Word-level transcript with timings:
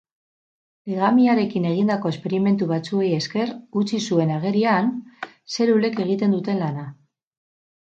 Legamiarekin 0.93 1.67
egindako 1.71 2.11
esperimentu 2.13 2.69
batzuei 2.71 3.11
esker 3.19 3.53
utzi 3.83 4.01
zuen 4.07 4.33
agerian 4.39 4.91
zelulek 5.59 6.03
egiten 6.09 6.37
duten 6.39 6.61
lana. 6.67 6.91